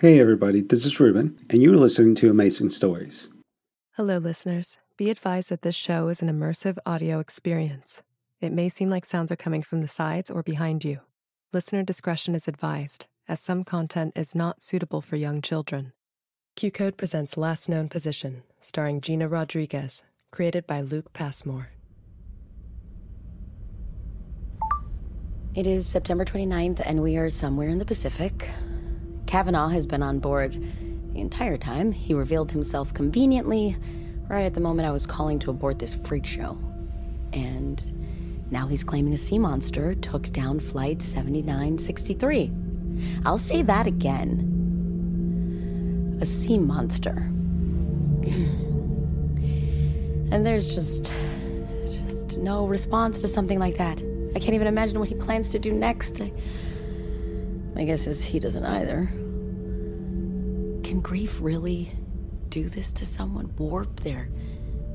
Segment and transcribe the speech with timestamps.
[0.00, 3.30] Hey, everybody, this is Ruben, and you're listening to Amazing Stories.
[3.96, 4.78] Hello, listeners.
[4.96, 8.04] Be advised that this show is an immersive audio experience.
[8.40, 11.00] It may seem like sounds are coming from the sides or behind you.
[11.52, 15.92] Listener discretion is advised, as some content is not suitable for young children.
[16.54, 21.70] Q Code presents Last Known Position, starring Gina Rodriguez, created by Luke Passmore.
[25.56, 28.48] It is September 29th, and we are somewhere in the Pacific.
[29.28, 30.54] Cavanaugh has been on board
[31.12, 31.92] the entire time.
[31.92, 33.76] He revealed himself conveniently
[34.26, 36.56] right at the moment I was calling to abort this freak show.
[37.34, 37.82] And
[38.50, 42.50] now he's claiming a sea monster took down Flight 7963.
[43.26, 44.46] I'll say that again.
[46.22, 47.10] A sea monster.
[50.32, 51.12] and there's just
[51.84, 54.00] just no response to something like that.
[54.34, 56.18] I can't even imagine what he plans to do next.
[56.18, 56.32] I,
[57.78, 59.06] my guess is he doesn't either.
[60.82, 61.92] Can grief really
[62.48, 63.54] do this to someone?
[63.56, 64.28] Warp their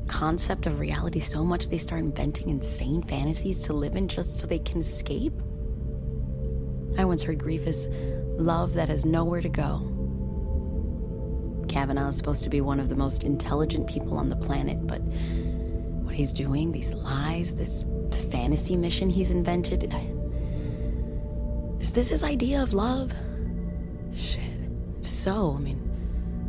[0.08, 4.48] concept of reality so much they start inventing insane fantasies to live in just so
[4.48, 5.32] they can escape?
[6.98, 7.88] I once heard grief is
[8.38, 9.90] love that has nowhere to go.
[11.70, 15.00] Cavanaugh is supposed to be one of the most intelligent people on the planet, but
[16.04, 17.86] what he's doing, these lies, this
[18.30, 20.13] fantasy mission he's invented, I,
[21.94, 23.14] this his idea of love?
[24.16, 24.42] Shit.
[25.02, 25.78] If so, I mean,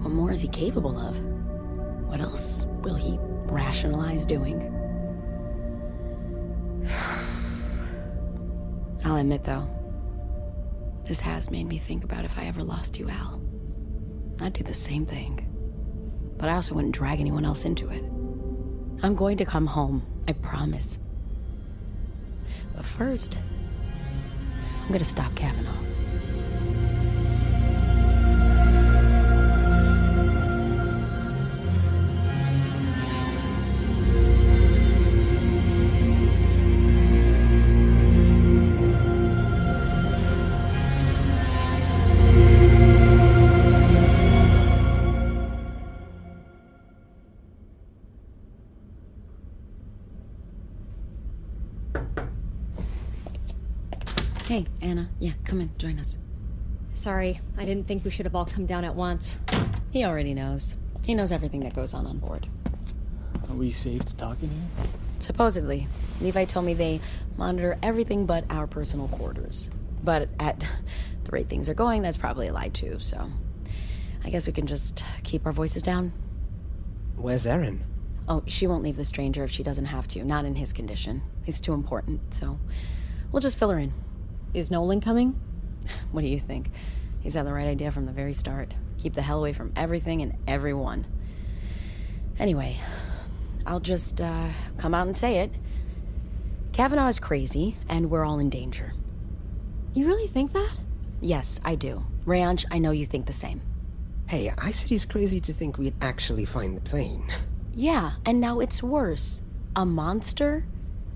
[0.01, 1.17] what more is he capable of?
[2.07, 4.71] What else will he rationalize doing?
[9.05, 9.69] I'll admit, though,
[11.05, 13.43] this has made me think about if I ever lost you, Al.
[14.41, 15.51] I'd do the same thing.
[16.39, 18.03] But I also wouldn't drag anyone else into it.
[19.03, 20.99] I'm going to come home, I promise.
[22.75, 23.39] But first,
[24.85, 25.94] I'm gonna stop Cavanaugh.
[55.25, 56.19] Yeah, come in, join us.
[56.93, 59.39] Sorry, I didn't think we should have all come down at once.
[59.91, 60.77] He already knows.
[61.03, 62.47] He knows everything that goes on on board.
[63.49, 64.69] Are we safe to talk in here?
[65.21, 65.89] Supposedly.
[66.21, 67.01] Levi told me they
[67.39, 69.71] monitor everything but our personal quarters.
[70.03, 73.31] But at the rate things are going, that's probably a lie too, so.
[74.27, 76.13] I guess we can just keep our voices down.
[77.17, 77.83] Where's Erin?
[78.29, 80.23] Oh, she won't leave the stranger if she doesn't have to.
[80.23, 81.23] Not in his condition.
[81.45, 82.59] He's too important, so
[83.33, 83.95] we'll just fill her in.
[84.55, 85.39] Is Nolan coming?
[86.13, 86.71] What do you think?
[87.21, 88.73] He's had the right idea from the very start.
[88.99, 91.07] Keep the hell away from everything and everyone.
[92.39, 92.79] Anyway,
[93.67, 94.49] I'll just uh,
[94.79, 95.51] come out and say it.
[96.73, 98.93] Cavanaugh is crazy, and we're all in danger.
[99.93, 100.79] You really think that?
[101.21, 102.03] Yes, I do.
[102.27, 103.61] Rayanch, I know you think the same.
[104.27, 107.25] Hey, I said he's crazy to think we'd actually find the plane.
[107.77, 109.43] Yeah, and now it's worse.
[109.75, 110.65] A monster?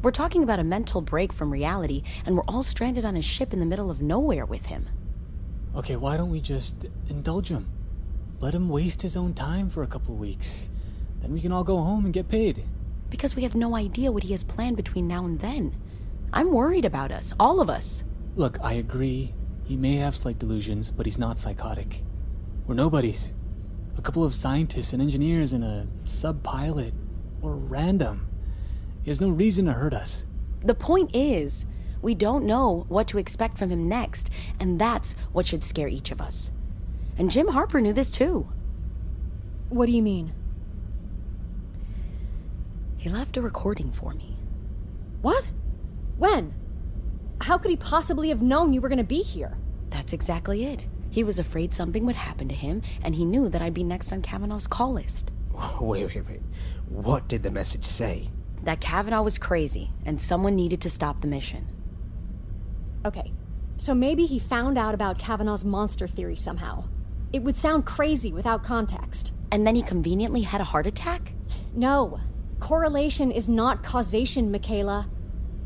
[0.01, 3.53] We're talking about a mental break from reality, and we're all stranded on a ship
[3.53, 4.89] in the middle of nowhere with him.
[5.75, 7.69] Okay, why don't we just indulge him?
[8.39, 10.69] Let him waste his own time for a couple of weeks.
[11.21, 12.63] Then we can all go home and get paid.
[13.11, 15.75] Because we have no idea what he has planned between now and then.
[16.33, 18.05] I'm worried about us, all of us.
[18.37, 19.35] Look, I agree.
[19.65, 22.05] He may have slight delusions, but he's not psychotic.
[22.69, 23.35] We're nobodies.
[23.97, 26.95] A couple of scientists and engineers and a sub pilot.
[27.41, 28.28] We're random.
[29.03, 30.27] He has no reason to hurt us.
[30.61, 31.67] The point is,
[32.03, 36.11] we don't know what to expect from him next, and that's what should scare each
[36.11, 36.53] of us.
[37.17, 38.49] And Jim Harper knew this too.
[39.69, 40.33] What do you mean?
[42.97, 44.37] He left a recording for me.
[45.23, 45.53] What?
[46.17, 46.55] When?
[47.41, 49.57] How could he possibly have known you were going to be here?
[49.91, 50.87] That's exactly it.
[51.11, 54.13] He was afraid something would happen to him, and he knew that I'd be next
[54.13, 55.31] on Cavanaugh's call list.
[55.81, 56.43] Wait, wait, wait.
[56.89, 58.31] What did the message say?
[58.63, 61.67] That Cavanaugh was crazy, and someone needed to stop the mission.
[63.07, 63.33] Okay,
[63.77, 66.85] so maybe he found out about Cavanaugh's monster theory somehow.
[67.33, 69.33] It would sound crazy without context.
[69.53, 71.33] And then he conveniently had a heart attack?
[71.75, 72.21] No.
[72.59, 75.09] Correlation is not causation, Michaela.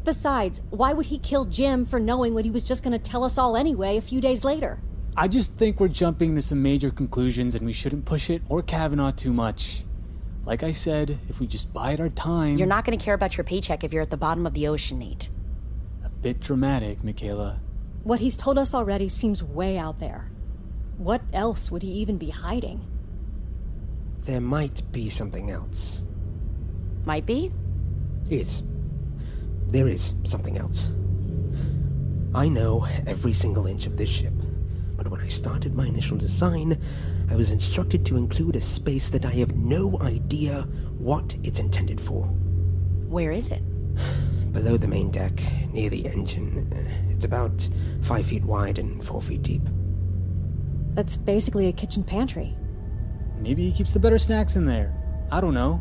[0.05, 3.25] Besides, why would he kill Jim for knowing what he was just going to tell
[3.25, 4.81] us all anyway a few days later?
[5.17, 8.63] I just think we're jumping to some major conclusions and we shouldn't push it or
[8.63, 9.85] Cavanaugh too much.
[10.45, 12.57] Like I said, if we just bide our time.
[12.57, 14.67] You're not going to care about your paycheck if you're at the bottom of the
[14.67, 15.29] ocean, Nate.
[16.05, 17.61] A bit dramatic, Michaela.
[18.03, 20.31] What he's told us already seems way out there.
[20.99, 22.85] What else would he even be hiding?
[24.25, 26.03] There might be something else.
[27.05, 27.53] Might be?
[28.29, 28.63] Is.
[29.69, 30.89] There is something else.
[32.35, 34.33] I know every single inch of this ship,
[34.97, 36.81] but when I started my initial design,
[37.31, 40.63] I was instructed to include a space that I have no idea
[40.99, 42.25] what it's intended for.
[43.09, 43.63] Where is it?
[44.53, 45.43] Below the main deck,
[45.73, 47.69] near the engine, uh, it's about
[48.03, 49.63] five feet wide and four feet deep.
[50.95, 52.55] That's basically a kitchen pantry.
[53.41, 54.95] Maybe he keeps the better snacks in there.
[55.31, 55.81] I don't know.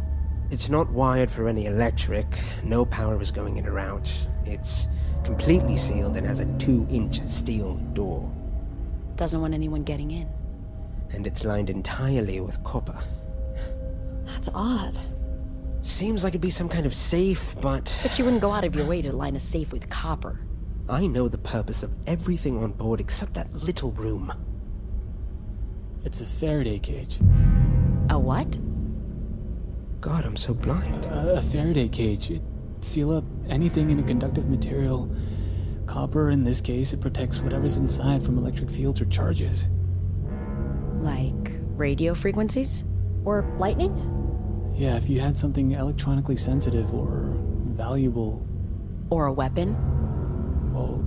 [0.50, 4.12] It's not wired for any electric, no power is going in or out.
[4.46, 4.88] It's
[5.24, 8.32] completely sealed and has a two inch steel door.
[9.16, 10.28] Doesn't want anyone getting in.
[11.14, 12.98] And it's lined entirely with copper.
[14.26, 14.98] That's odd.
[15.82, 18.76] Seems like it'd be some kind of safe, but But you wouldn't go out of
[18.76, 20.40] your way to line a safe with copper.
[20.88, 24.32] I know the purpose of everything on board except that little room.
[26.04, 27.20] It's a Faraday cage.
[28.10, 28.58] A what?
[30.02, 31.06] God, I'm so blind.
[31.06, 32.32] A, a Faraday cage.
[32.32, 32.42] It
[32.82, 35.16] seal up anything in a conductive material.
[35.86, 39.68] Copper, in this case, it protects whatever's inside from electric fields or charges.
[41.02, 42.84] Like radio frequencies?
[43.26, 43.94] Or lightning?
[44.76, 47.34] Yeah, if you had something electronically sensitive or
[47.76, 48.46] valuable,
[49.10, 49.76] Or a weapon?
[50.74, 51.04] well,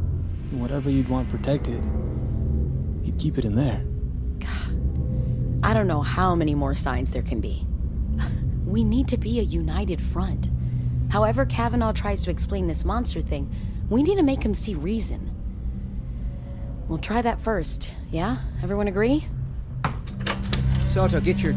[0.50, 1.84] whatever you'd want protected,
[3.02, 3.82] you'd keep it in there.
[4.38, 7.66] God, I don't know how many more signs there can be.
[8.66, 10.50] We need to be a united front.
[11.10, 13.48] However, Cavanaugh tries to explain this monster thing,
[13.88, 15.30] we need to make him see reason.
[16.88, 18.38] We'll try that first, yeah?
[18.62, 19.28] Everyone agree?
[20.94, 21.54] Soto, get your.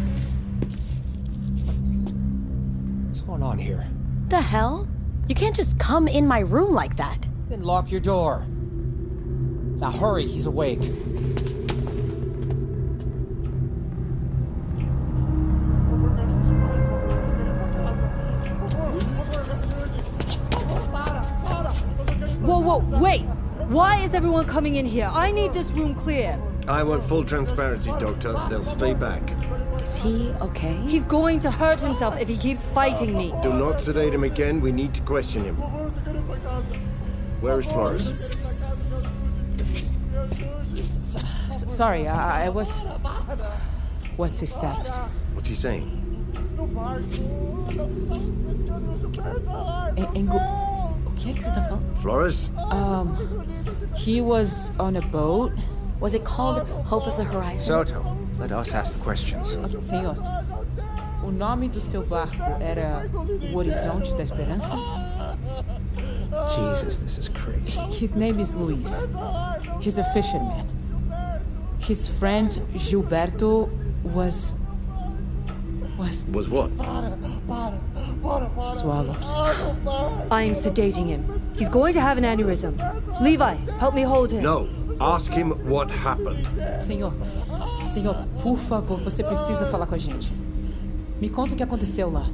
[3.06, 3.88] What's going on here?
[4.30, 4.88] The hell?
[5.28, 7.28] You can't just come in my room like that.
[7.48, 8.48] Then lock your door.
[8.48, 10.84] Now hurry, he's awake.
[22.42, 23.22] Whoa, whoa, wait!
[23.70, 25.12] Why is everyone coming in here?
[25.14, 26.42] I need this room clear.
[26.68, 28.34] I want full transparency, Doctor.
[28.50, 29.22] They'll stay back.
[29.82, 30.76] Is he okay?
[30.86, 33.34] He's going to hurt himself if he keeps fighting me.
[33.42, 34.60] Do not sedate him again.
[34.60, 35.56] We need to question him.
[37.40, 38.08] Where is Flores?
[40.76, 42.70] S- sorry, I, I was.
[44.18, 44.90] What's his status?
[45.36, 46.04] What's he saying?
[50.16, 50.38] Engo.
[51.06, 52.02] O que é que você tá falando?
[52.02, 52.50] Flores?
[52.72, 53.16] Um.
[53.96, 55.54] He was on a boat.
[56.00, 57.66] Was it called Hope of the Horizon?
[57.66, 59.56] Soto, let us ask the questions.
[59.56, 60.16] Ok, senhor.
[61.24, 63.10] O nome do seu barco era
[63.52, 64.76] O Horizonte da Esperança?
[66.56, 67.80] Jesus, this is crazy.
[67.90, 68.88] His name is Luis.
[69.82, 70.68] He's a fisherman.
[71.80, 73.70] His friend Gilberto
[74.04, 74.54] was.
[75.98, 76.70] was Was what?
[78.78, 79.18] swallowed.
[80.32, 81.26] I'm sedating him.
[81.56, 82.78] He's going to have an aneurysm.
[83.20, 84.44] Levi, help me hold him.
[84.44, 84.68] No.
[85.00, 86.48] Ask him what happened.
[86.82, 87.14] Senhor,
[87.94, 90.34] senhor, por favor, você precisa falar com a gente.
[91.22, 92.26] Me conta o que aconteceu lá.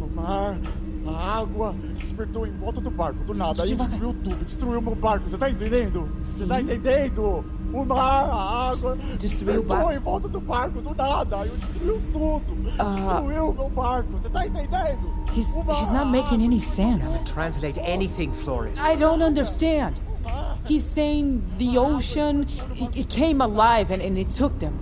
[0.00, 0.58] O mar,
[1.06, 3.62] a água despertou em volta do barco, do nada.
[3.62, 5.28] Aí destruiu tudo, destruiu meu barco.
[5.28, 6.08] Você tá entendendo?
[6.22, 7.44] Você tá entendendo?
[7.72, 9.92] O mar, a água Destruiu o despertou barco?
[9.92, 11.40] em volta do barco, do nada.
[11.40, 12.72] Aí destruiu tudo.
[12.78, 12.84] Ah.
[12.84, 14.12] Destruiu meu barco.
[14.20, 15.14] Você tá entendendo?
[15.32, 17.20] He's, he's not making any sense.
[17.24, 18.78] Translate anything, Flores.
[18.80, 19.94] I don't understand.
[20.66, 22.46] He's saying the ocean,
[22.76, 24.78] it, it came alive and, and it took them.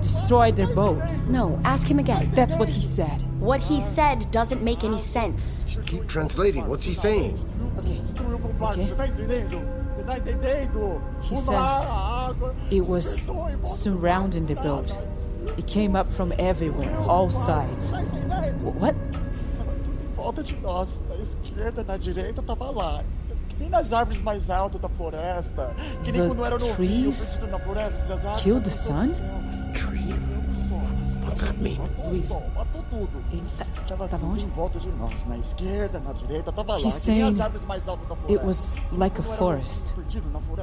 [0.00, 0.98] Destroyed their boat.
[1.28, 2.30] No, ask him again.
[2.32, 3.22] That's what he said.
[3.40, 5.64] What he said doesn't make any sense.
[5.66, 6.66] Just keep translating.
[6.68, 7.36] What's he saying?
[7.78, 8.00] Okay.
[8.04, 8.80] Destruiu meu barco.
[8.80, 8.86] Ok.
[8.86, 9.60] Você tá entendendo?
[9.96, 11.02] Você tá entendendo?
[11.22, 14.94] He says mar, a água It was despertou em volta do surrounding the boat.
[15.56, 17.90] It came up from everywhere, all sides.
[17.90, 18.70] Tá entendendo?
[18.70, 18.94] Wh- What?
[19.58, 21.00] Tava tudo em volta de nós.
[21.08, 23.02] Na esquerda, na direita, tava lá.
[23.58, 25.74] Nem nas árvores mais altas da floresta.
[26.04, 27.10] Que nem The quando era no rio,
[27.50, 27.98] na floresta.
[27.98, 29.06] Essas árvores killed the sun?
[29.06, 29.26] no céu.
[29.74, 30.14] Tree.
[31.24, 31.78] What's that mean?
[32.06, 32.26] Luiz.
[32.26, 33.22] sol, matou tudo.
[33.30, 34.44] Ele tá- Tava tava tudo onde?
[34.44, 35.24] em volta de nós.
[35.26, 36.88] Na esquerda, na direita, tava lá.
[36.88, 39.94] As saying árvores mais altas da It was like a forest.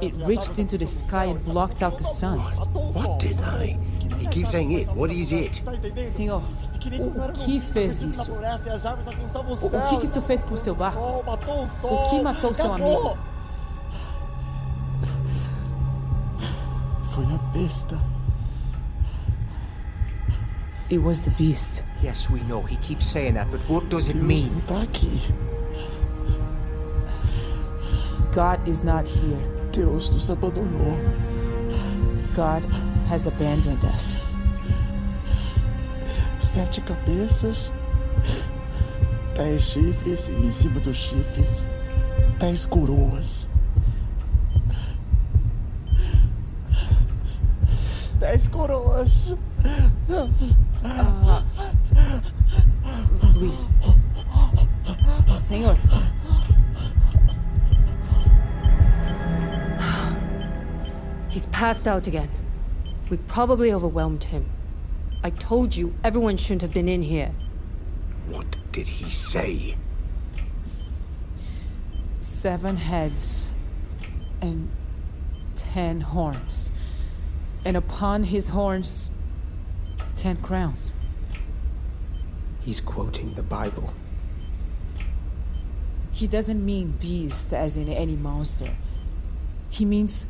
[0.02, 2.38] It reached into the sky and blocked out the sun.
[2.38, 3.78] What did I?
[4.20, 4.88] He keeps saying it.
[4.94, 5.62] What is it?
[6.10, 8.32] Senhor, o- que fez isso?
[8.32, 10.98] o O- que que isso fez com o seu barco?
[11.00, 13.16] O que matou seu amigo?
[17.04, 17.96] Foi a besta.
[20.88, 21.82] it was the beast.
[22.00, 22.62] Yes, we know.
[22.62, 24.50] He keeps saying that, but what does it Deus mean?
[24.52, 25.20] não tá aqui.
[28.32, 29.40] God is not here.
[29.72, 30.96] Deus nos abandonou.
[32.36, 32.62] God
[33.08, 34.16] has abandoned us.
[36.38, 37.72] Sete cabeças,
[39.34, 41.66] dez chifres e em cima dos chifres,
[42.38, 43.48] dez coroas.
[48.18, 49.34] Dez coroas.
[50.08, 50.28] Uh,
[53.34, 53.66] Luis.
[55.46, 55.76] Senhor.
[61.28, 62.28] He's passed out again.
[63.08, 64.50] We probably overwhelmed him.
[65.22, 67.32] I told you everyone shouldn't have been in here.
[68.28, 69.76] What did he say?
[72.20, 73.54] Seven heads
[74.40, 74.70] and
[75.54, 76.72] ten horns.
[77.64, 79.10] And upon his horns,
[80.16, 80.92] ten crowns.
[82.60, 83.94] He's quoting the Bible.
[86.10, 88.74] He doesn't mean beast as in any monster.
[89.70, 90.26] He means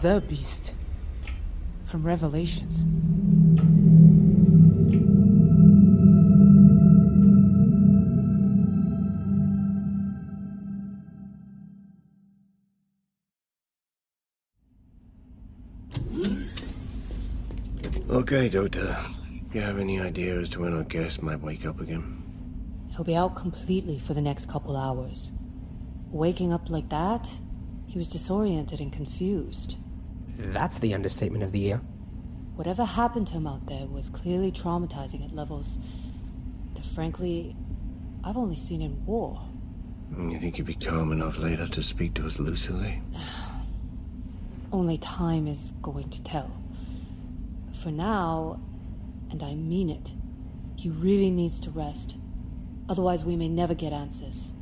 [0.00, 0.72] the beast
[1.92, 2.86] from Revelations.
[18.08, 18.96] Okay, Doctor.
[19.50, 22.22] Do you have any idea as to when our guest might wake up again?
[22.92, 25.30] He'll be out completely for the next couple hours.
[26.10, 27.28] Waking up like that,
[27.84, 29.76] he was disoriented and confused.
[30.38, 31.80] That's the understatement of the year.
[32.56, 35.78] Whatever happened to him out there was clearly traumatizing at levels
[36.74, 37.56] that, frankly,
[38.24, 39.40] I've only seen in war.
[40.16, 43.00] You think he'd be calm enough later to speak to us lucidly?
[44.72, 46.50] Only time is going to tell.
[47.82, 48.60] For now,
[49.30, 50.14] and I mean it,
[50.76, 52.16] he really needs to rest.
[52.88, 54.54] Otherwise, we may never get answers.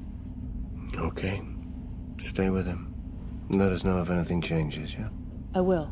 [0.96, 1.42] Okay.
[2.28, 2.94] Stay with him.
[3.50, 5.08] Let us know if anything changes, yeah?
[5.54, 5.90] I will.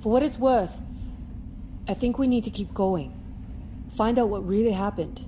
[0.00, 0.80] For what it's worth,
[1.88, 3.18] I think we need to keep going.
[3.90, 5.26] Find out what really happened.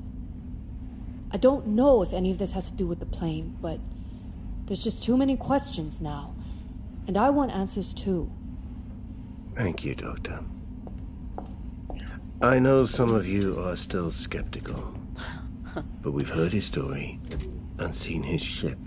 [1.31, 3.81] I don't know if any of this has to do with the plane, but
[4.67, 6.35] there's just too many questions now.
[7.07, 8.31] And I want answers too.
[9.55, 10.41] Thank you, Doctor.
[12.43, 14.95] I know some of you are still skeptical,
[16.03, 17.19] but we've heard his story
[17.79, 18.79] and seen his ship.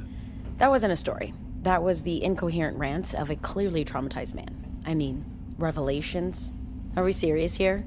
[0.58, 1.34] That wasn't a story.
[1.63, 4.81] That was the incoherent rant of a clearly traumatized man.
[4.85, 5.25] I mean,
[5.57, 6.53] revelations?
[6.95, 7.85] Are we serious here?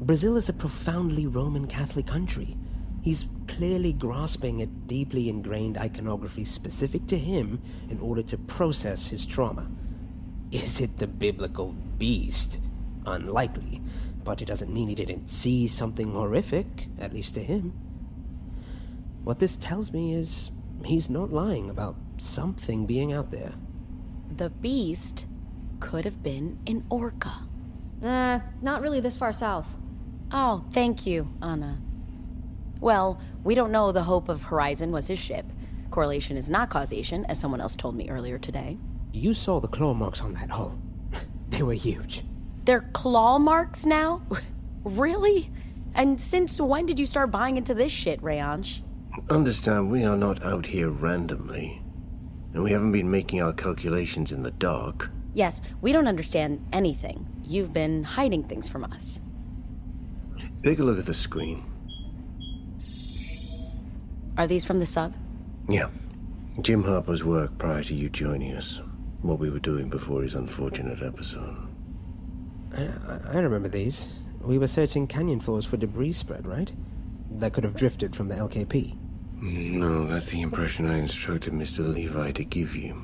[0.00, 2.56] Brazil is a profoundly Roman Catholic country.
[3.02, 9.26] He's clearly grasping at deeply ingrained iconography specific to him in order to process his
[9.26, 9.70] trauma.
[10.50, 12.60] Is it the biblical beast?
[13.06, 13.82] Unlikely,
[14.24, 17.72] but it doesn't mean he didn't see something horrific, at least to him.
[19.24, 20.50] What this tells me is
[20.84, 23.52] he's not lying about something being out there.
[24.36, 25.26] The beast
[25.80, 27.34] could have been an orca.
[28.02, 29.66] Uh, not really this far south.
[30.30, 31.80] Oh, thank you, Anna.
[32.80, 35.46] Well, we don't know the Hope of Horizon was his ship.
[35.90, 38.78] Correlation is not causation, as someone else told me earlier today.
[39.12, 40.80] You saw the claw marks on that hull.
[41.50, 42.24] they were huge.
[42.64, 44.22] They're claw marks now?
[44.84, 45.50] really?
[45.94, 48.80] And since when did you start buying into this shit, Rayange?
[49.28, 51.81] Understand, we are not out here randomly.
[52.54, 55.10] And we haven't been making our calculations in the dark.
[55.34, 57.26] Yes, we don't understand anything.
[57.42, 59.20] You've been hiding things from us.
[60.62, 61.64] Take a look at the screen.
[64.36, 65.14] Are these from the sub?
[65.68, 65.88] Yeah.
[66.60, 68.80] Jim Harper's work prior to you joining us.
[69.22, 71.56] What we were doing before his unfortunate episode.
[72.76, 74.08] I, I remember these.
[74.40, 76.72] We were searching canyon floors for debris spread, right?
[77.30, 78.96] That could have drifted from the LKP.
[79.42, 81.92] No, that's the impression I instructed Mr.
[81.92, 83.02] Levi to give you.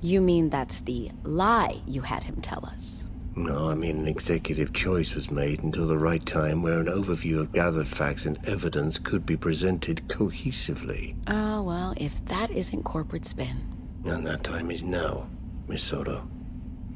[0.00, 3.04] You mean that's the lie you had him tell us?
[3.36, 7.38] No, I mean an executive choice was made until the right time where an overview
[7.38, 11.14] of gathered facts and evidence could be presented cohesively.
[11.26, 13.58] Oh, well, if that isn't corporate spin.
[14.06, 15.28] And that time is now,
[15.68, 16.26] Miss Soto.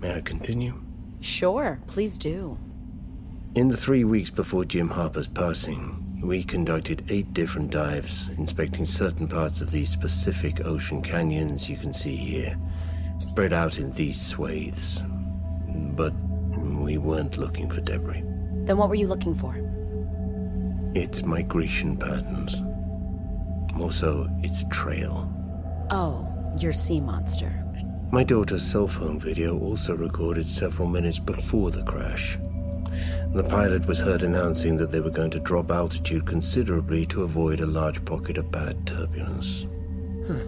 [0.00, 0.83] May I continue?
[1.21, 2.59] Sure, please do.
[3.55, 9.26] In the three weeks before Jim Harper's passing, we conducted eight different dives, inspecting certain
[9.26, 12.57] parts of these specific ocean canyons you can see here,
[13.19, 15.02] spread out in these swathes.
[15.69, 16.12] But
[16.57, 18.23] we weren't looking for debris.
[18.64, 19.57] Then what were you looking for?
[20.95, 22.62] Its migration patterns.
[23.81, 25.29] Also, its trail.
[25.91, 27.59] Oh, your sea monster.
[28.12, 32.38] My daughter's cell phone video also recorded several minutes before the crash.
[33.32, 37.61] The pilot was heard announcing that they were going to drop altitude considerably to avoid
[37.61, 39.66] a large pocket of bad turbulence.
[40.26, 40.44] Huh.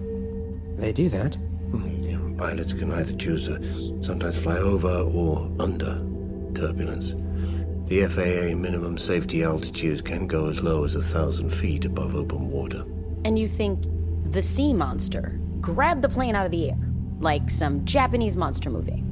[0.77, 1.37] They do that?
[1.37, 2.37] Hmm.
[2.37, 6.05] Pilots can either choose to sometimes fly over or under
[6.55, 7.15] turbulence.
[7.87, 12.49] The FAA minimum safety altitude can go as low as a thousand feet above open
[12.49, 12.85] water.
[13.25, 13.85] And you think
[14.33, 16.79] the sea monster grabbed the plane out of the air,
[17.21, 19.04] like some Japanese monster movie?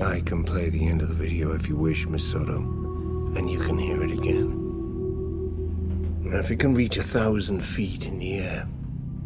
[0.00, 3.58] I can play the end of the video if you wish, Miss Soto, and you
[3.58, 4.64] can hear it again.
[6.24, 8.68] If it can reach a thousand feet in the air,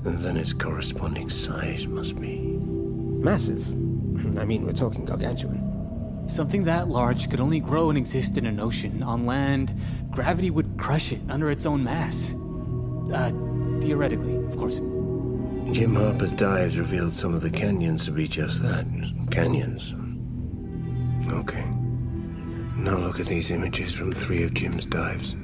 [0.02, 2.38] then its corresponding size must be.
[2.38, 3.66] Massive.
[4.38, 6.24] I mean, we're talking gargantuan.
[6.26, 9.02] Something that large could only grow and exist in an ocean.
[9.02, 9.74] On land,
[10.10, 12.34] gravity would crush it under its own mass.
[13.12, 13.30] Uh,
[13.82, 14.78] theoretically, of course.
[15.70, 18.86] Jim Harper's dives revealed some of the canyons to be just that
[19.30, 19.94] canyons.
[21.32, 21.64] Okay.
[22.76, 25.34] Now look at these images from three of Jim's dives.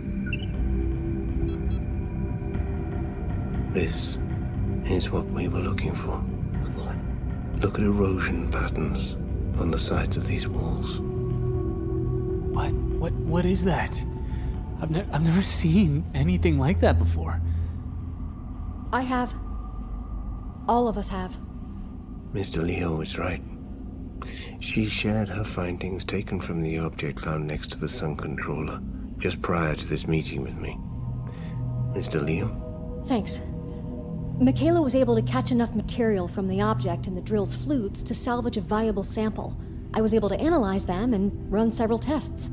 [3.73, 4.19] This
[4.87, 6.23] is what we were looking for.
[7.61, 9.15] Look at erosion patterns
[9.61, 10.99] on the sides of these walls.
[12.55, 12.73] What?
[12.73, 13.13] What?
[13.13, 14.01] What is that?
[14.81, 17.41] I've, ne- I've never seen anything like that before.
[18.93, 19.35] I have.
[20.69, 21.37] All of us have.
[22.33, 22.63] Mr.
[22.63, 23.43] Leo was right.
[24.61, 28.81] She shared her findings taken from the object found next to the sun controller
[29.19, 30.79] just prior to this meeting with me.
[31.93, 32.21] Mr.
[32.21, 33.07] Liam?
[33.09, 33.41] Thanks.
[34.41, 38.15] Michaela was able to catch enough material from the object in the drill's flutes to
[38.15, 39.61] salvage a viable sample.
[39.95, 42.51] I was able to analyze them and run several tests.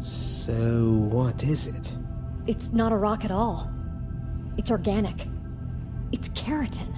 [0.00, 1.92] So, what is it?
[2.46, 3.70] It's not a rock at all.
[4.56, 5.26] It's organic.
[6.10, 6.92] It's keratin.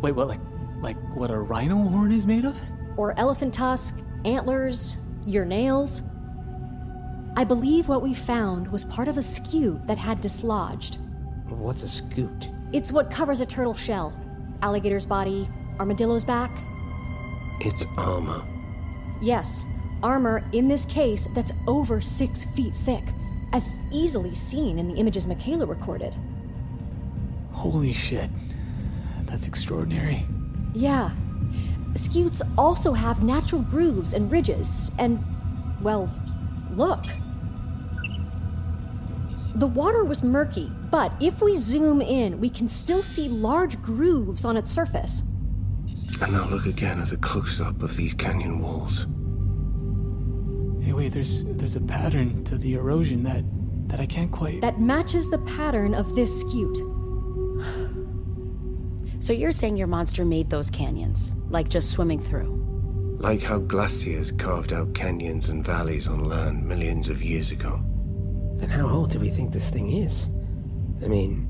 [0.00, 0.28] Wait, what?
[0.28, 0.40] Like,
[0.80, 2.56] like what a rhino horn is made of?
[2.96, 3.94] Or elephant tusk,
[4.24, 6.02] antlers, your nails.
[7.36, 10.98] I believe what we found was part of a scute that had dislodged.
[11.48, 12.54] What's a scute?
[12.72, 14.12] It's what covers a turtle shell.
[14.62, 16.50] Alligator's body, armadillo's back.
[17.60, 18.42] It's armor.
[19.20, 19.64] Yes,
[20.02, 23.04] armor in this case that's over six feet thick,
[23.52, 26.14] as easily seen in the images Michaela recorded.
[27.52, 28.30] Holy shit.
[29.24, 30.24] That's extraordinary.
[30.74, 31.10] Yeah.
[31.94, 35.22] Scutes also have natural grooves and ridges, and,
[35.82, 36.10] well,
[36.72, 37.04] look.
[39.56, 44.44] The water was murky, but if we zoom in, we can still see large grooves
[44.44, 45.22] on its surface.
[46.22, 49.06] And now look again at the close-up of these canyon walls.
[50.84, 53.44] Hey, wait, there's there's a pattern to the erosion that
[53.88, 54.60] that I can't quite.
[54.60, 56.78] That matches the pattern of this scute.
[59.22, 62.56] So you're saying your monster made those canyons, like just swimming through?
[63.18, 67.82] Like how glaciers carved out canyons and valleys on land millions of years ago.
[68.56, 70.28] Then how old do we think this thing is?
[71.04, 71.48] I mean,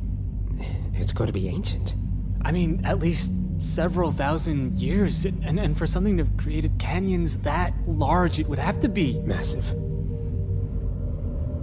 [0.95, 1.95] it's got to be ancient.
[2.43, 7.39] I mean, at least several thousand years, and, and for something to have created canyons
[7.39, 9.67] that large, it would have to be massive.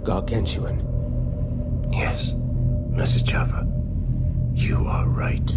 [0.04, 0.80] Gargantuan.
[1.90, 2.32] Yes,
[2.92, 3.26] Mrs.
[3.26, 3.66] Chopper.
[4.54, 5.56] You are right.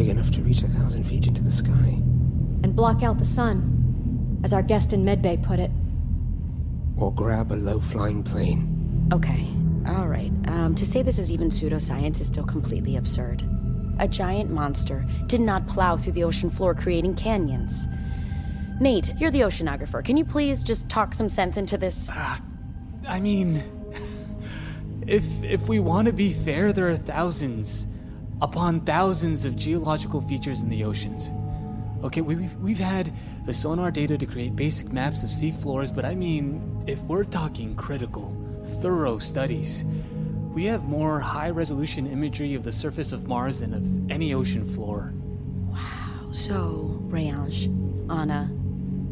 [0.00, 1.88] Big enough to reach a thousand feet into the sky.
[2.62, 5.70] And block out the sun, as our guest in Medbay put it.
[6.96, 9.10] Or grab a low flying plane.
[9.12, 9.46] Okay,
[9.86, 10.32] all right.
[10.46, 13.46] Um, to say this is even pseudoscience is still completely absurd.
[13.98, 17.86] A giant monster did not plow through the ocean floor creating canyons.
[18.80, 20.02] Nate, you're the oceanographer.
[20.02, 22.08] Can you please just talk some sense into this?
[22.08, 22.38] Uh,
[23.06, 23.62] I mean,
[25.06, 27.86] if if we want to be fair, there are thousands
[28.42, 31.30] upon thousands of geological features in the oceans.
[32.02, 33.12] Okay, we've, we've had
[33.44, 37.24] the sonar data to create basic maps of sea floors, but I mean, if we're
[37.24, 38.36] talking critical,
[38.80, 39.84] thorough studies,
[40.54, 44.64] we have more high resolution imagery of the surface of Mars than of any ocean
[44.74, 45.12] floor.
[45.68, 46.30] Wow.
[46.32, 47.66] So, Rayange,
[48.10, 48.50] Anna,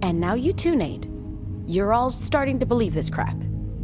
[0.03, 1.07] and now you too, Nate.
[1.67, 3.37] You're all starting to believe this crap.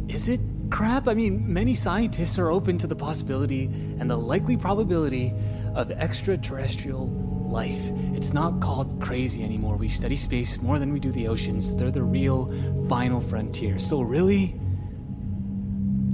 [0.07, 1.07] Is it crap?
[1.07, 3.65] I mean, many scientists are open to the possibility
[3.99, 5.33] and the likely probability
[5.73, 7.91] of extraterrestrial life.
[8.13, 9.77] It's not called crazy anymore.
[9.77, 11.75] We study space more than we do the oceans.
[11.75, 12.51] They're the real
[12.89, 13.79] final frontier.
[13.79, 14.55] So, really,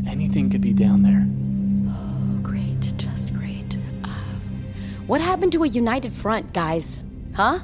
[0.07, 1.25] anything could be down there.
[1.91, 2.79] Oh, great.
[2.97, 3.77] Just great.
[4.03, 4.09] Uh,
[5.07, 7.03] what happened to a united front, guys?
[7.33, 7.59] Huh?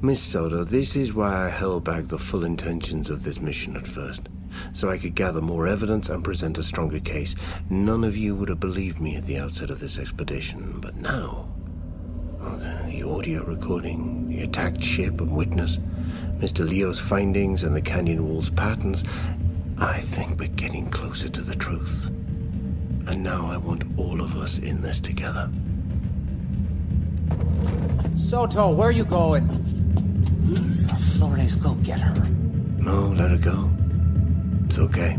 [0.00, 3.84] Miss Soto, this is why I held back the full intentions of this mission at
[3.84, 4.28] first.
[4.72, 7.34] So I could gather more evidence and present a stronger case.
[7.68, 11.48] None of you would have believed me at the outset of this expedition, but now.
[12.86, 15.78] The audio recording, the attacked ship and witness,
[16.38, 16.66] Mr.
[16.66, 19.02] Leo's findings, and the canyon wall's patterns,
[19.78, 22.06] I think we're getting closer to the truth.
[22.06, 25.50] And now I want all of us in this together.
[28.16, 29.77] Soto, where are you going?
[31.16, 32.14] Flores, go get her.
[32.78, 33.70] No, let her go.
[34.66, 35.18] It's okay.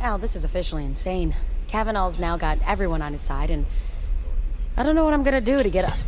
[0.00, 1.34] Al, this is officially insane.
[1.66, 3.66] Cavanaugh's now got everyone on his side, and
[4.76, 5.98] I don't know what I'm gonna do to get up.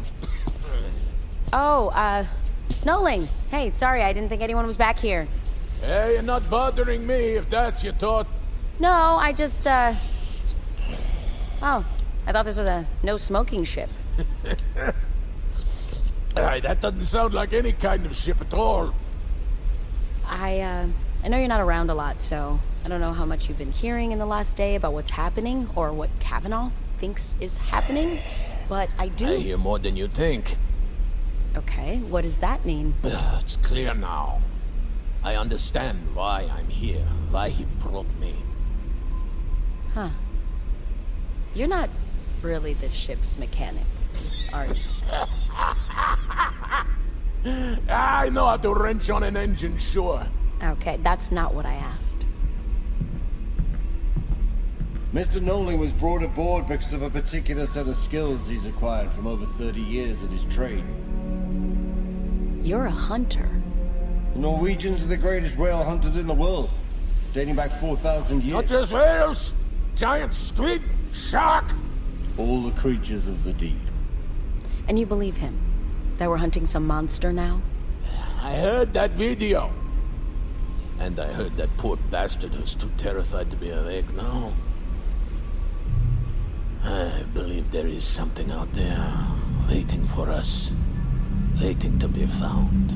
[1.52, 2.24] Oh, uh,
[2.85, 3.28] Nolan.
[3.50, 5.26] Hey, sorry, I didn't think anyone was back here.
[5.80, 8.26] Hey, you're not bothering me if that's your thought.
[8.78, 9.94] No, I just, uh.
[11.62, 11.85] Oh,
[12.26, 13.90] I thought this was a no smoking ship.
[16.37, 18.94] Aye, that doesn't sound like any kind of ship at all.
[20.24, 20.87] I, uh,
[21.22, 23.72] I know you're not around a lot, so I don't know how much you've been
[23.72, 28.18] hearing in the last day about what's happening or what Cavanaugh thinks is happening,
[28.68, 29.26] but I do.
[29.26, 30.56] I hear more than you think.
[31.56, 32.94] Okay, what does that mean?
[33.40, 34.40] It's clear now.
[35.24, 38.36] I understand why I'm here, why he brought me.
[39.92, 40.10] Huh.
[41.54, 41.90] You're not
[42.42, 43.84] really the ship's mechanic,
[44.52, 44.74] are you?
[47.88, 50.26] I know how to wrench on an engine, sure.
[50.62, 52.26] Okay, that's not what I asked.
[55.12, 55.42] Mr.
[55.42, 59.44] Nolan was brought aboard because of a particular set of skills he's acquired from over
[59.44, 60.84] 30 years in his trade.
[62.62, 63.49] You're a hunter.
[64.35, 66.70] The Norwegians are the greatest whale hunters in the world,
[67.33, 68.53] dating back 4,000 years.
[68.53, 69.55] Not just whales,
[69.96, 71.64] giant squid, shark.
[72.37, 73.77] All the creatures of the deep.
[74.88, 75.59] And you believe him?
[76.18, 77.62] That we're hunting some monster now?
[78.42, 79.73] I heard that video.
[80.99, 84.53] And I heard that poor bastard who's too terrified to be awake now.
[86.85, 89.16] I believe there is something out there
[89.68, 90.73] waiting for us,
[91.61, 92.92] waiting to be found.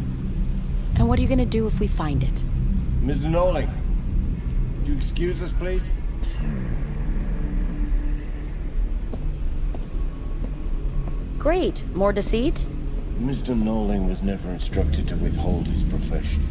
[0.97, 2.35] And what are you gonna do if we find it?
[3.05, 3.31] Mr.
[3.31, 3.71] Nolan,
[4.79, 5.87] would you excuse us, please?
[11.39, 11.85] Great.
[11.95, 12.65] More deceit?
[13.21, 13.55] Mr.
[13.55, 16.43] Nolan was never instructed to withhold his profession.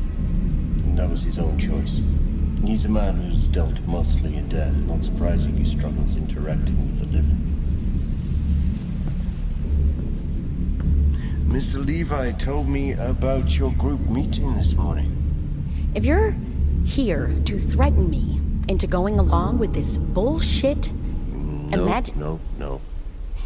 [0.86, 2.02] And that was his own choice.
[2.64, 7.08] He's a man who's dealt mostly in death, not surprising he struggles interacting with the
[7.08, 7.43] living.
[11.54, 11.86] Mr.
[11.86, 15.92] Levi told me about your group meeting this morning.
[15.94, 16.36] If you're
[16.84, 20.92] here to threaten me into going along with this bullshit,
[21.32, 22.20] No, imagine.
[22.20, 22.82] no, no.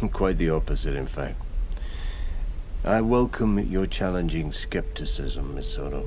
[0.14, 1.36] Quite the opposite, in fact.
[2.82, 6.06] I welcome your challenging skepticism, Miss Soto.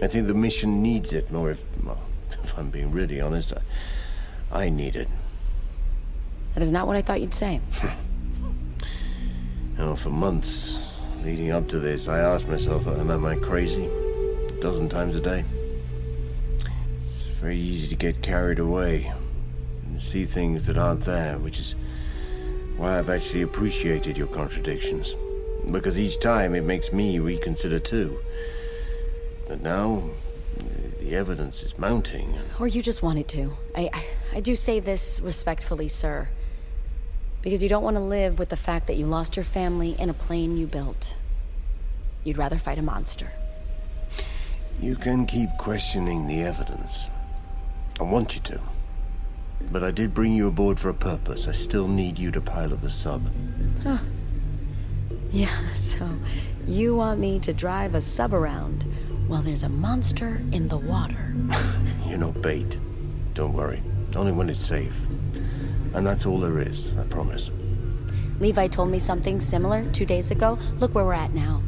[0.00, 2.02] I think the mission needs it, more if, well,
[2.44, 3.52] if I'm being really honest,
[4.52, 5.08] I, I need it.
[6.54, 7.60] That is not what I thought you'd say.
[9.76, 10.78] Know, for months
[11.26, 13.86] leading up to this, I asked myself, am, I crazy?
[13.86, 15.44] A dozen times a day.
[16.94, 19.12] It's very easy to get carried away
[19.82, 21.74] and see things that aren't there, which is
[22.76, 25.16] why I've actually appreciated your contradictions.
[25.68, 28.20] Because each time it makes me reconsider too.
[29.48, 30.04] But now,
[31.00, 32.36] the evidence is mounting.
[32.60, 33.50] Or you just wanted to.
[33.74, 34.04] I, I,
[34.36, 36.28] I do say this respectfully, sir.
[37.46, 40.10] Because you don't want to live with the fact that you lost your family in
[40.10, 41.14] a plane you built.
[42.24, 43.30] You'd rather fight a monster.
[44.80, 47.08] You can keep questioning the evidence.
[48.00, 48.60] I want you to.
[49.70, 51.46] But I did bring you aboard for a purpose.
[51.46, 53.30] I still need you to pilot the sub.
[53.84, 53.98] Huh.
[55.30, 56.10] Yeah, so
[56.66, 58.82] you want me to drive a sub around
[59.28, 61.32] while there's a monster in the water.
[62.08, 62.76] You're no bait.
[63.34, 63.84] Don't worry.
[64.16, 64.98] Only when it's safe.
[65.96, 67.50] And that's all there is, I promise.
[68.38, 70.58] Levi told me something similar two days ago.
[70.76, 71.62] Look where we're at now.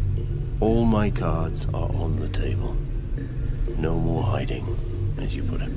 [0.61, 2.77] All my cards are on the table.
[3.79, 5.71] No more hiding, as you put it.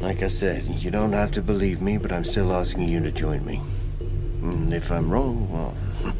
[0.00, 3.10] Like I said, you don't have to believe me, but I'm still asking you to
[3.10, 3.60] join me.
[4.42, 5.74] And if I'm wrong, well,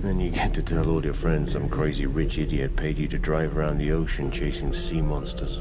[0.00, 3.18] then you get to tell all your friends some crazy rich idiot paid you to
[3.18, 5.60] drive around the ocean chasing sea monsters.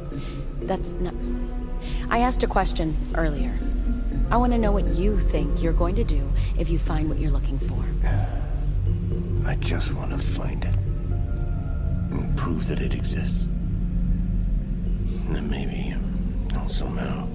[0.62, 1.16] That's not.
[2.10, 3.60] I asked a question earlier.
[4.30, 7.18] I want to know what you think you're going to do if you find what
[7.18, 7.86] you're looking for.
[8.06, 8.26] Uh,
[9.46, 10.76] I just want to find it.
[12.12, 13.44] And prove that it exists.
[15.30, 15.96] And maybe,
[16.68, 17.28] somehow,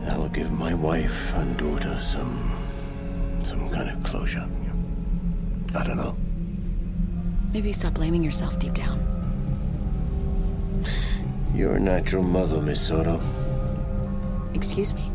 [0.00, 2.50] that'll give my wife and daughter some.
[3.44, 4.48] some kind of closure.
[5.76, 6.16] I don't know.
[7.52, 8.98] Maybe you stop blaming yourself deep down.
[11.54, 13.20] You're a natural mother, Miss Soto.
[14.54, 15.11] Excuse me?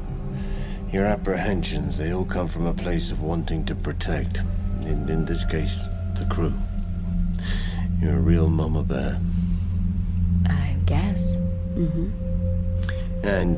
[0.91, 4.37] Your apprehensions, they all come from a place of wanting to protect.
[4.81, 5.81] In, in this case,
[6.15, 6.53] the crew.
[8.01, 9.19] You're a real mama bear.
[10.45, 11.35] I guess.
[11.75, 12.11] Mm-hmm.
[13.25, 13.57] And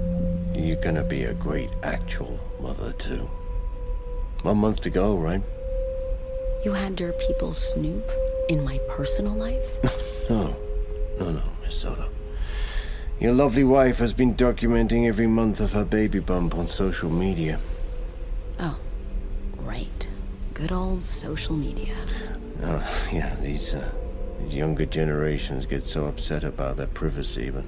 [0.55, 3.29] you're gonna be a great actual mother, too.
[4.41, 5.41] One month to go, right?
[6.65, 8.09] You had your people snoop
[8.49, 9.67] in my personal life?
[10.29, 10.55] no.
[11.19, 12.09] No, no, Miss Soto.
[13.19, 17.59] Your lovely wife has been documenting every month of her baby bump on social media.
[18.57, 18.77] Oh,
[19.57, 20.07] right.
[20.53, 21.95] Good old social media.
[22.63, 23.91] Uh, yeah, these, uh,
[24.39, 27.65] these younger generations get so upset about their privacy, but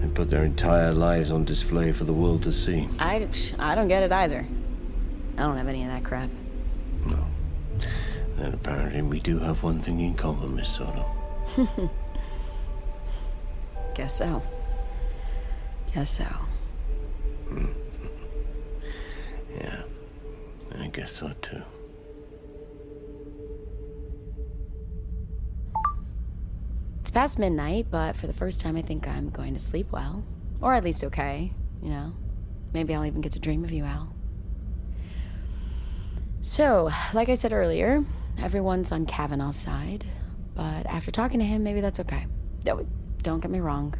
[0.00, 2.88] they put their entire lives on display for the world to see.
[2.98, 3.28] I,
[3.60, 4.44] I don't get it either.
[5.36, 6.30] I don't have any of that crap.
[7.06, 7.24] No.
[8.34, 11.06] Then apparently we do have one thing in common, Miss Soto.
[13.94, 14.42] Guess so.
[15.94, 16.24] Guess so.
[17.48, 17.66] Hmm.
[19.54, 19.82] yeah,
[20.76, 21.62] I guess so too.
[27.00, 30.24] It's past midnight, but for the first time, I think I'm going to sleep well.
[30.60, 32.12] Or at least okay, you know.
[32.72, 34.12] Maybe I'll even get to dream of you, Al.
[36.42, 38.04] So, like I said earlier,
[38.42, 40.04] everyone's on Cavanaugh's side,
[40.56, 42.26] but after talking to him, maybe that's okay.
[42.64, 42.88] Don't,
[43.22, 43.94] don't get me wrong.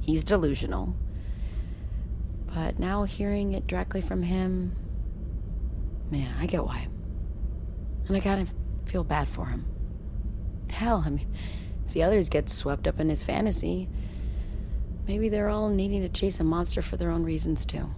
[0.00, 0.94] He's delusional.
[2.58, 4.74] But now hearing it directly from him,
[6.10, 6.88] man, I get why.
[8.08, 8.50] And I kind of
[8.90, 9.64] feel bad for him.
[10.68, 11.32] Hell, I mean,
[11.86, 13.88] if the others get swept up in his fantasy,
[15.06, 17.88] maybe they're all needing to chase a monster for their own reasons, too.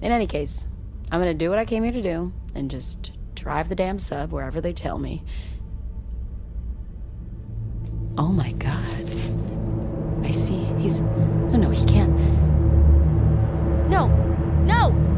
[0.00, 0.68] In any case,
[1.10, 4.30] I'm gonna do what I came here to do and just drive the damn sub
[4.30, 5.24] wherever they tell me.
[8.16, 9.10] Oh my god.
[10.22, 10.62] I see.
[10.78, 11.00] He's.
[11.00, 12.16] No, no, he can't.
[13.90, 14.06] No!
[14.66, 15.09] No!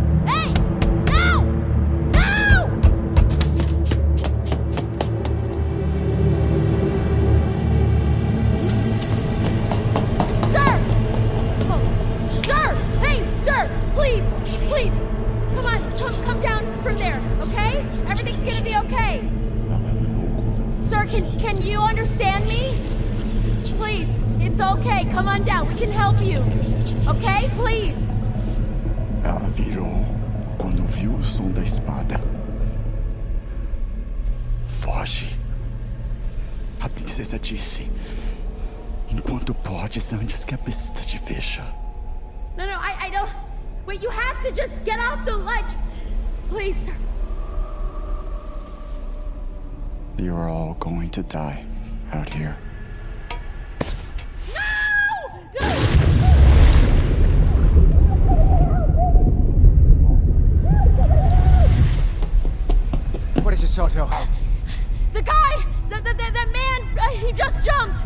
[67.54, 68.02] Just jumped!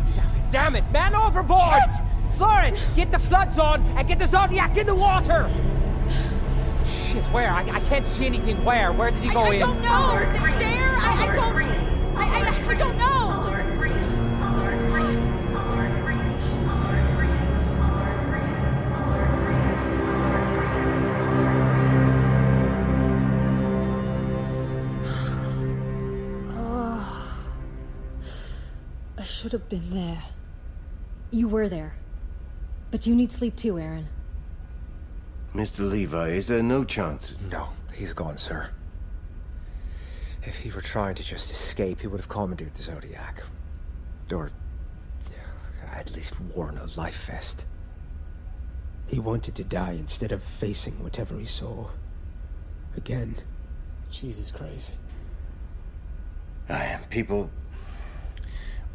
[0.51, 1.81] Damn it, man overboard!
[1.83, 2.01] Shit!
[2.37, 5.49] Flores, get the floods on and get the Zodiac in the water!
[6.85, 7.49] Shit, where?
[7.51, 8.63] I, I can't see anything.
[8.63, 8.91] Where?
[8.91, 9.59] Where did he go I, I in?
[9.59, 10.19] don't know.
[10.19, 10.95] Th- There?
[10.97, 11.61] I, I don't.
[12.17, 13.66] I, I, I don't know.
[29.47, 30.23] Should have been there.
[31.31, 31.93] You were there.
[32.91, 34.09] But you need sleep too, Erin.
[35.55, 35.89] Mr.
[35.89, 37.33] Levi, is there no chance?
[37.49, 38.71] No, he's gone, sir.
[40.43, 43.41] If he were trying to just escape, he would have commandeered the Zodiac.
[44.33, 44.51] Or
[45.93, 47.65] at least worn a life vest.
[49.07, 51.91] He wanted to die instead of facing whatever he saw.
[52.97, 53.37] Again.
[54.11, 54.99] Jesus Christ.
[56.67, 57.49] I am people,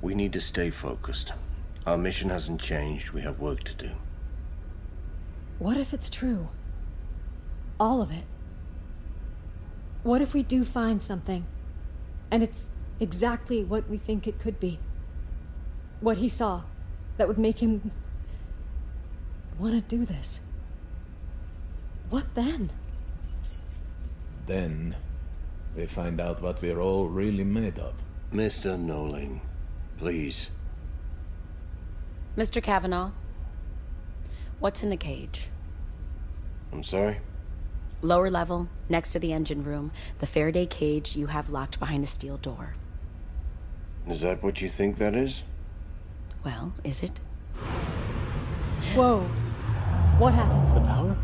[0.03, 1.33] we need to stay focused.
[1.87, 3.13] Our mission hasn't changed.
[3.13, 3.91] We have work to do.
[5.59, 6.49] What if it's true?
[7.81, 8.25] All of it.
[10.03, 11.47] What if we do find something,
[12.31, 14.81] and it's exactly what we think it could be?
[16.01, 16.63] What he saw
[17.17, 17.93] that would make him
[19.59, 20.41] want to do this?
[22.11, 22.73] What then?
[24.47, 24.97] Then
[25.77, 27.95] we find out what we're all really made of.
[28.33, 28.79] Mr.
[28.79, 29.41] Nolan,
[30.03, 30.51] please.
[32.37, 32.61] Mr.
[32.61, 33.13] Cavanaugh,
[34.59, 35.47] what's in the cage?
[36.73, 37.21] I'm sorry?
[38.01, 42.09] Lower level, next to the engine room, the Faraday cage you have locked behind a
[42.09, 42.75] steel door.
[44.09, 45.45] Is that what you think that is?
[46.45, 47.21] Well, is it?
[48.97, 49.21] Whoa.
[50.19, 50.67] What happened?
[50.77, 51.17] The power?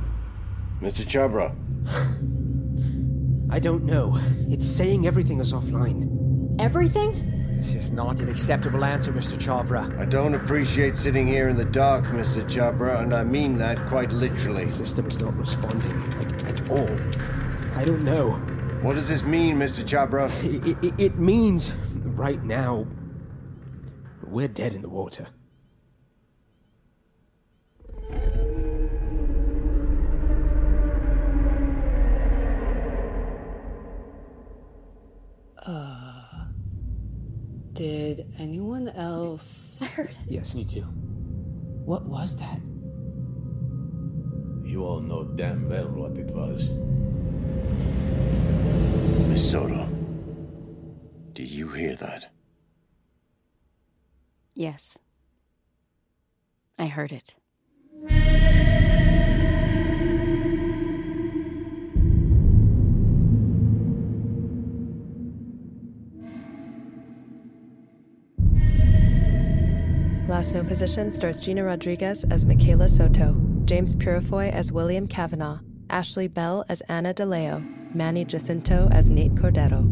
[0.80, 1.04] Mr.
[1.04, 1.50] Chopra.
[3.52, 4.16] I don't know.
[4.48, 6.60] It's saying everything is offline.
[6.60, 7.37] Everything?
[7.58, 9.36] This is not an acceptable answer, Mr.
[9.36, 9.98] Chopra.
[9.98, 12.48] I don't appreciate sitting here in the dark, Mr.
[12.48, 14.66] Chopra, and I mean that quite literally.
[14.66, 16.88] The system is not responding at, at all.
[17.74, 18.30] I don't know.
[18.82, 19.84] What does this mean, Mr.
[19.84, 20.30] Chopra?
[20.44, 21.72] It, it, it means,
[22.04, 22.86] right now,
[24.28, 25.26] we're dead in the water.
[37.78, 39.78] Did anyone else?
[39.82, 40.16] I heard it.
[40.26, 40.52] Yes.
[40.52, 40.82] Me too.
[40.82, 42.60] What was that?
[44.68, 46.68] You all know damn well what it was.
[49.28, 49.88] Miss Soto,
[51.34, 52.32] did you hear that?
[54.54, 54.98] Yes.
[56.80, 57.34] I heard it.
[70.38, 75.58] Last known position stars Gina Rodriguez as Michaela Soto, James Purefoy as William Cavanaugh,
[75.90, 79.82] Ashley Bell as Anna DeLeo, Manny Jacinto as Nate Cordero,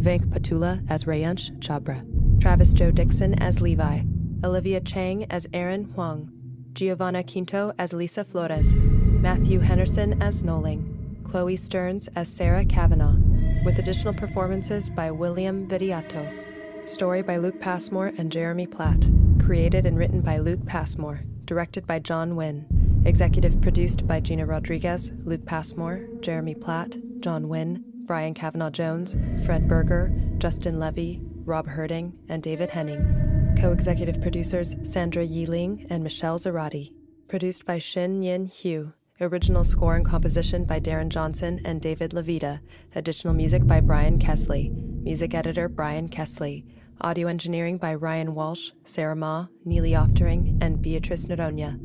[0.00, 2.02] Venk Potula as Rayansh Chopra,
[2.40, 4.00] Travis Joe Dixon as Levi,
[4.42, 6.32] Olivia Chang as Erin Huang,
[6.72, 13.18] Giovanna Quinto as Lisa Flores, Matthew Henderson as Nolan, Chloe Stearns as Sarah Cavanaugh,
[13.66, 16.88] with additional performances by William Vidiato.
[16.88, 19.04] Story by Luke Passmore and Jeremy Platt.
[19.44, 21.22] Created and written by Luke Passmore.
[21.44, 22.66] Directed by John Wynn.
[23.04, 29.66] Executive produced by Gina Rodriguez, Luke Passmore, Jeremy Platt, John Wynn, Brian Kavanaugh Jones, Fred
[29.66, 33.56] Berger, Justin Levy, Rob Herting, and David Henning.
[33.58, 36.92] Co executive producers Sandra Yiling and Michelle Zarati.
[37.26, 38.92] Produced by Shin Yin Hugh.
[39.20, 42.60] Original score and composition by Darren Johnson and David Levita.
[42.94, 44.70] Additional music by Brian Kesley.
[45.02, 46.64] Music editor Brian Kesley.
[47.02, 51.80] Audio engineering by Ryan Walsh, Sarah Ma, Neely Oftering, and Beatrice Noronha.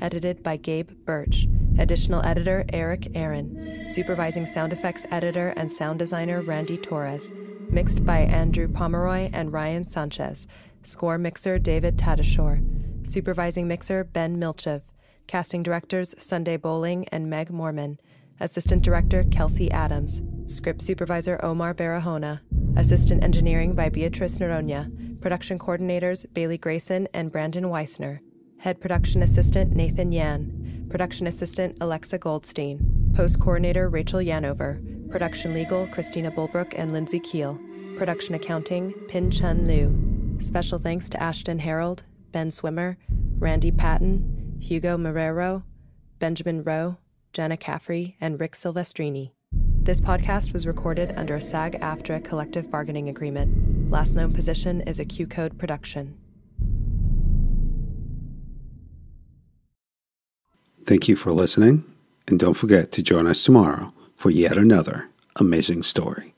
[0.00, 1.48] Edited by Gabe Birch.
[1.76, 3.88] Additional editor Eric Aaron.
[3.92, 7.32] Supervising sound effects editor and sound designer Randy Torres.
[7.68, 10.46] Mixed by Andrew Pomeroy and Ryan Sanchez.
[10.84, 12.64] Score mixer David Tadashore.
[13.04, 14.82] Supervising mixer Ben Milchev.
[15.26, 17.98] Casting directors Sunday Boling and Meg Morman.
[18.38, 20.22] Assistant director Kelsey Adams.
[20.46, 22.40] Script supervisor Omar Barahona.
[22.76, 25.20] Assistant engineering by Beatrice Noronha.
[25.20, 28.20] Production coordinators Bailey Grayson and Brandon Weissner.
[28.58, 30.86] Head production assistant Nathan Yan.
[30.88, 33.12] Production assistant Alexa Goldstein.
[33.14, 35.10] Post coordinator Rachel Yanover.
[35.10, 37.58] Production legal Christina Bulbrook and Lindsay Keel.
[37.96, 40.38] Production accounting Pin Chun Liu.
[40.40, 42.96] Special thanks to Ashton Harold, Ben Swimmer,
[43.38, 45.64] Randy Patton, Hugo Marrero,
[46.18, 46.96] Benjamin Rowe,
[47.32, 49.32] Jenna Caffrey, and Rick Silvestrini.
[49.82, 53.90] This podcast was recorded under a SAG AFTRA collective bargaining agreement.
[53.90, 56.18] Last known position is a QCODE production.
[60.84, 61.84] Thank you for listening,
[62.28, 66.29] and don't forget to join us tomorrow for yet another amazing story.